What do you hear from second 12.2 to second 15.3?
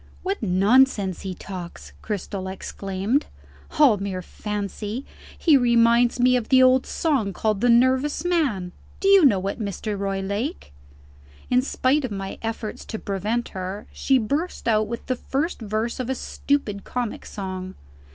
efforts to prevent her, she burst out with the